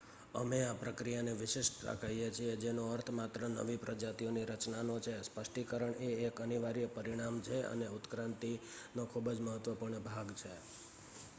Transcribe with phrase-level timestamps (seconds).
[0.35, 6.09] અમે આ પ્રક્રિયાને વિશિષ્ટતા કહીએ છીએ જેનો અર્થ માત્ર નવી પ્રજાતિઓની રચનાનો છે સ્પષ્ટીકરણ એ
[6.25, 10.53] એક અનિવાર્ય પરિણામ છે અને ઉત્ક્રાંતિનો ખૂબ જ મહત્વપૂર્ણ ભાગ છે